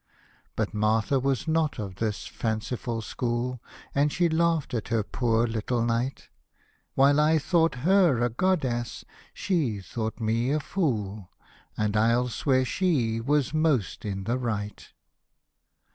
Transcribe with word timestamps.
But 0.55 0.73
Martha 0.73 1.19
was 1.19 1.47
not 1.47 1.77
of 1.77 1.97
this 1.97 2.25
fanciful 2.25 3.01
school. 3.03 3.61
And 3.93 4.11
she 4.11 4.29
laughed 4.29 4.73
at 4.73 4.87
her 4.87 5.03
poor 5.03 5.45
little 5.45 5.83
knight; 5.85 6.27
While 6.95 7.19
I 7.19 7.37
thought 7.37 7.75
her 7.85 8.19
a 8.23 8.29
goddess, 8.31 9.05
she 9.31 9.79
thought 9.79 10.19
me 10.19 10.49
a 10.49 10.59
fool, 10.59 11.29
And 11.77 11.95
I'll 11.95 12.29
swear 12.29 12.65
she 12.65 13.19
was 13.21 13.53
most 13.53 14.03
in 14.03 14.23
the 14.23 14.39
right. 14.39 14.91